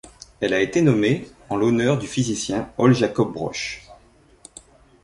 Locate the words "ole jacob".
2.79-3.31